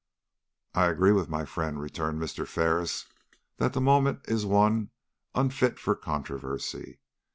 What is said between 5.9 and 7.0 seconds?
controversy.